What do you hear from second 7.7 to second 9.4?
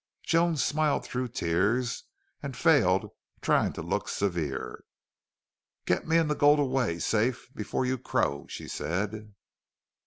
you crow," she said.